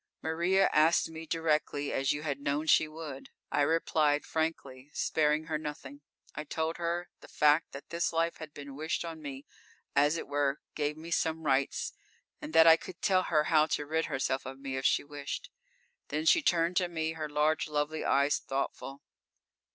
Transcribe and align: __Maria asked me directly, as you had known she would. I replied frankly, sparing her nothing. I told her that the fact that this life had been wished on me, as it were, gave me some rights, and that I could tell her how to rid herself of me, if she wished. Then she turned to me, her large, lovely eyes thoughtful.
__Maria 0.27 0.67
asked 0.73 1.11
me 1.11 1.27
directly, 1.27 1.93
as 1.93 2.11
you 2.11 2.23
had 2.23 2.39
known 2.39 2.65
she 2.65 2.87
would. 2.87 3.29
I 3.51 3.61
replied 3.61 4.25
frankly, 4.25 4.89
sparing 4.95 5.43
her 5.43 5.59
nothing. 5.59 6.01
I 6.33 6.43
told 6.43 6.77
her 6.77 7.11
that 7.19 7.27
the 7.27 7.31
fact 7.31 7.71
that 7.73 7.91
this 7.91 8.11
life 8.11 8.37
had 8.37 8.51
been 8.51 8.75
wished 8.75 9.05
on 9.05 9.21
me, 9.21 9.45
as 9.95 10.17
it 10.17 10.27
were, 10.27 10.59
gave 10.73 10.97
me 10.97 11.11
some 11.11 11.43
rights, 11.43 11.93
and 12.41 12.51
that 12.53 12.65
I 12.65 12.77
could 12.77 12.99
tell 13.03 13.21
her 13.21 13.43
how 13.43 13.67
to 13.67 13.85
rid 13.85 14.05
herself 14.05 14.43
of 14.47 14.57
me, 14.57 14.75
if 14.75 14.85
she 14.87 15.03
wished. 15.03 15.51
Then 16.07 16.25
she 16.25 16.41
turned 16.41 16.77
to 16.77 16.87
me, 16.87 17.11
her 17.11 17.29
large, 17.29 17.67
lovely 17.67 18.03
eyes 18.03 18.39
thoughtful. 18.39 19.03